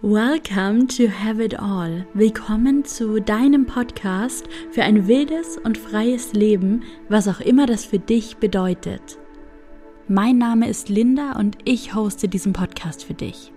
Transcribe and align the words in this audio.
Welcome 0.00 0.86
to 0.96 1.08
Have 1.08 1.42
It 1.42 1.58
All. 1.58 2.06
Willkommen 2.14 2.84
zu 2.84 3.20
deinem 3.20 3.66
Podcast 3.66 4.48
für 4.70 4.84
ein 4.84 5.08
wildes 5.08 5.58
und 5.58 5.76
freies 5.76 6.34
Leben, 6.34 6.84
was 7.08 7.26
auch 7.26 7.40
immer 7.40 7.66
das 7.66 7.84
für 7.84 7.98
dich 7.98 8.36
bedeutet. 8.36 9.18
Mein 10.06 10.38
Name 10.38 10.68
ist 10.68 10.88
Linda 10.88 11.32
und 11.32 11.58
ich 11.64 11.96
hoste 11.96 12.28
diesen 12.28 12.52
Podcast 12.52 13.06
für 13.06 13.14
dich. 13.14 13.52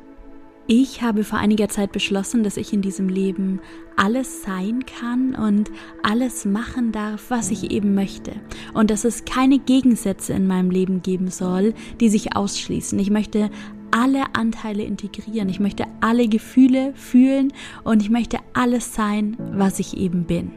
Ich 0.65 1.03
habe 1.03 1.23
vor 1.23 1.37
einiger 1.37 1.69
Zeit 1.69 1.91
beschlossen, 1.91 2.43
dass 2.43 2.57
ich 2.57 2.73
in 2.73 2.81
diesem 2.81 3.07
Leben 3.07 3.59
alles 3.95 4.41
sein 4.41 4.83
kann 4.87 5.35
und 5.35 5.69
alles 6.01 6.45
machen 6.45 6.91
darf, 6.91 7.29
was 7.29 7.51
ich 7.51 7.69
eben 7.69 7.93
möchte. 7.93 8.31
Und 8.73 8.89
dass 8.89 9.05
es 9.05 9.25
keine 9.25 9.59
Gegensätze 9.59 10.33
in 10.33 10.47
meinem 10.47 10.71
Leben 10.71 11.03
geben 11.03 11.29
soll, 11.29 11.75
die 11.99 12.09
sich 12.09 12.35
ausschließen. 12.35 12.97
Ich 12.97 13.11
möchte 13.11 13.51
alle 13.91 14.23
Anteile 14.33 14.83
integrieren. 14.83 15.49
Ich 15.49 15.59
möchte 15.59 15.85
alle 15.99 16.27
Gefühle 16.27 16.93
fühlen 16.95 17.53
und 17.83 18.01
ich 18.01 18.09
möchte 18.09 18.37
alles 18.53 18.95
sein, 18.95 19.37
was 19.53 19.79
ich 19.79 19.97
eben 19.97 20.23
bin. 20.23 20.51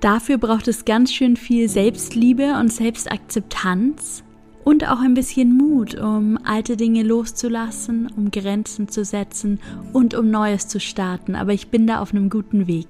Dafür 0.00 0.38
braucht 0.38 0.68
es 0.68 0.84
ganz 0.84 1.12
schön 1.12 1.36
viel 1.36 1.68
Selbstliebe 1.68 2.54
und 2.60 2.72
Selbstakzeptanz 2.72 4.22
und 4.64 4.88
auch 4.88 5.00
ein 5.00 5.14
bisschen 5.14 5.56
Mut, 5.56 5.94
um 5.94 6.38
alte 6.44 6.76
Dinge 6.76 7.02
loszulassen, 7.02 8.08
um 8.16 8.30
Grenzen 8.30 8.88
zu 8.88 9.04
setzen 9.04 9.60
und 9.92 10.14
um 10.14 10.30
Neues 10.30 10.68
zu 10.68 10.78
starten. 10.78 11.34
Aber 11.34 11.52
ich 11.52 11.68
bin 11.68 11.86
da 11.86 12.00
auf 12.00 12.12
einem 12.12 12.30
guten 12.30 12.66
Weg. 12.66 12.86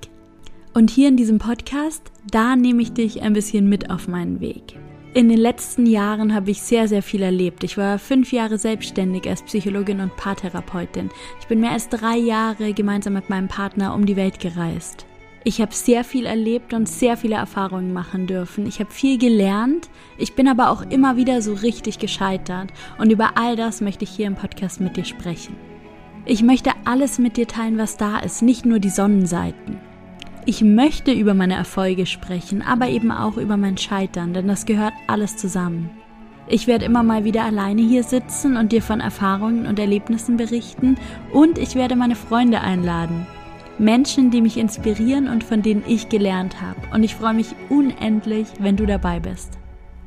Und 0.75 0.91
hier 0.91 1.09
in 1.09 1.17
diesem 1.17 1.39
Podcast, 1.39 2.03
da 2.31 2.57
nehme 2.57 2.83
ich 2.83 2.93
dich 2.93 3.23
ein 3.23 3.33
bisschen 3.33 3.69
mit 3.69 3.91
auf 3.91 4.07
meinen 4.07 4.41
Weg. 4.41 4.79
In 5.15 5.31
den 5.31 5.39
letzten 5.39 5.87
Jahren 5.87 6.35
habe 6.35 6.51
ich 6.51 6.61
sehr, 6.61 6.87
sehr 6.87 7.03
viel 7.03 7.23
erlebt. 7.23 7.65
Ich 7.65 7.79
war 7.79 7.99
fünf 7.99 8.31
Jahre 8.31 8.59
selbstständig 8.59 9.27
als 9.29 9.43
Psychologin 9.43 10.01
und 10.01 10.15
Paartherapeutin. 10.17 11.09
Ich 11.41 11.47
bin 11.47 11.61
mehr 11.61 11.73
als 11.73 11.89
drei 11.89 12.17
Jahre 12.17 12.75
gemeinsam 12.75 13.15
mit 13.15 13.31
meinem 13.31 13.49
Partner 13.49 13.95
um 13.95 14.05
die 14.05 14.17
Welt 14.17 14.39
gereist. 14.39 15.07
Ich 15.45 15.63
habe 15.63 15.75
sehr 15.75 16.05
viel 16.05 16.27
erlebt 16.27 16.75
und 16.75 16.89
sehr 16.89 17.17
viele 17.17 17.37
Erfahrungen 17.37 17.95
machen 17.95 18.27
dürfen. 18.27 18.67
Ich 18.67 18.81
habe 18.81 18.91
viel 18.91 19.19
gelernt. 19.19 19.89
Ich 20.19 20.35
bin 20.35 20.47
aber 20.47 20.71
auch 20.71 20.83
immer 20.83 21.17
wieder 21.17 21.41
so 21.41 21.55
richtig 21.55 21.99
gescheitert. 21.99 22.71
Und 22.99 23.11
über 23.11 23.39
all 23.39 23.57
das 23.57 23.81
möchte 23.81 24.05
ich 24.05 24.11
hier 24.11 24.27
im 24.27 24.35
Podcast 24.35 24.79
mit 24.79 24.99
dir 24.99 25.05
sprechen. 25.05 25.57
Ich 26.27 26.43
möchte 26.43 26.73
alles 26.85 27.19
mit 27.19 27.39
dir 27.39 27.49
teilen, 27.49 27.79
was 27.79 27.97
da 27.97 28.19
ist, 28.19 28.43
nicht 28.43 28.67
nur 28.67 28.79
die 28.79 28.91
Sonnenseiten. 28.91 29.88
Ich 30.49 30.63
möchte 30.63 31.13
über 31.13 31.35
meine 31.35 31.57
Erfolge 31.57 32.07
sprechen, 32.07 32.63
aber 32.63 32.89
eben 32.89 33.11
auch 33.11 33.37
über 33.37 33.59
mein 33.59 33.77
Scheitern, 33.77 34.33
denn 34.33 34.49
das 34.49 34.65
gehört 34.65 34.95
alles 35.07 35.37
zusammen. 35.37 35.91
Ich 36.47 36.67
werde 36.67 36.87
immer 36.87 37.03
mal 37.03 37.25
wieder 37.25 37.45
alleine 37.45 37.83
hier 37.83 38.03
sitzen 38.03 38.57
und 38.57 38.73
dir 38.73 38.81
von 38.81 39.01
Erfahrungen 39.01 39.67
und 39.67 39.79
Erlebnissen 39.79 40.39
berichten 40.39 40.97
und 41.35 41.59
ich 41.59 41.75
werde 41.75 41.97
meine 41.97 42.17
Freunde 42.17 42.63
einladen. 42.63 43.27
Menschen, 43.79 44.31
die 44.31 44.41
mich 44.41 44.57
inspirieren 44.57 45.29
und 45.29 45.45
von 45.45 45.61
denen 45.61 45.85
ich 45.87 46.09
gelernt 46.09 46.63
habe. 46.63 46.81
Und 46.95 47.03
ich 47.03 47.15
freue 47.15 47.35
mich 47.35 47.55
unendlich, 47.69 48.47
wenn 48.59 48.77
du 48.77 48.87
dabei 48.87 49.21
bist. 49.21 49.58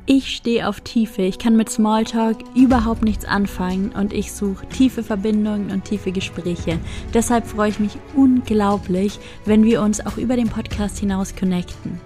Ich 0.04 0.34
stehe 0.34 0.68
auf 0.68 0.80
Tiefe, 0.80 1.22
ich 1.22 1.38
kann 1.38 1.56
mit 1.56 1.70
Smalltalk 1.70 2.38
überhaupt 2.56 3.04
nichts 3.04 3.24
anfangen 3.24 3.92
und 3.92 4.12
ich 4.12 4.32
suche 4.32 4.66
tiefe 4.66 5.04
Verbindungen 5.04 5.70
und 5.70 5.84
tiefe 5.84 6.10
Gespräche. 6.10 6.80
Deshalb 7.14 7.46
freue 7.46 7.70
ich 7.70 7.78
mich 7.78 7.96
unglaublich, 8.16 9.20
wenn 9.44 9.64
wir 9.64 9.80
uns 9.80 10.04
auch 10.04 10.16
über 10.16 10.34
den 10.34 10.48
Podcast 10.48 10.98
hinaus 10.98 11.36
connecten. 11.36 12.00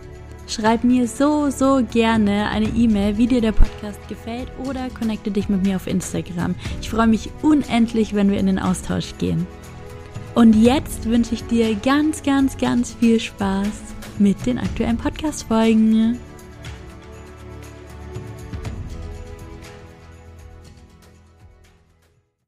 Schreib 0.47 0.84
mir 0.84 1.08
so, 1.08 1.50
so 1.50 1.83
gerne 1.91 2.50
eine 2.50 2.69
E-Mail, 2.69 3.17
wie 3.17 3.27
dir 3.27 3.41
der 3.41 3.52
Podcast 3.52 4.06
gefällt 4.08 4.48
oder 4.64 4.91
connecte 4.91 5.30
dich 5.30 5.48
mit 5.48 5.64
mir 5.64 5.77
auf 5.77 5.86
Instagram. 5.86 6.55
Ich 6.83 6.91
freue 6.91 7.08
mich 7.08 7.30
unendlich, 7.42 8.14
wenn 8.14 8.30
wir 8.30 8.39
in 8.39 8.47
den 8.47 8.58
Austausch 8.58 9.14
gehen. 9.19 9.47
Und 10.34 10.55
jetzt 10.55 11.06
wünsche 11.08 11.34
ich 11.34 11.47
dir 11.47 11.74
ganz, 11.77 12.22
ganz, 12.22 12.58
ganz 12.58 12.92
viel 12.92 13.19
Spaß 13.19 13.94
mit 14.19 14.44
den 14.44 14.58
aktuellen 14.58 14.98
Podcast-Folgen. 14.98 16.20